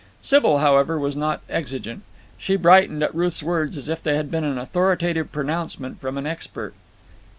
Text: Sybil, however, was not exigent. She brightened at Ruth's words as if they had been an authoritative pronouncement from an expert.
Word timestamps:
Sybil, 0.19 0.57
however, 0.57 0.97
was 0.97 1.15
not 1.15 1.41
exigent. 1.47 2.01
She 2.39 2.55
brightened 2.55 3.03
at 3.03 3.13
Ruth's 3.13 3.43
words 3.43 3.77
as 3.77 3.87
if 3.87 4.01
they 4.01 4.15
had 4.15 4.31
been 4.31 4.43
an 4.43 4.57
authoritative 4.57 5.31
pronouncement 5.31 6.01
from 6.01 6.17
an 6.17 6.25
expert. 6.25 6.73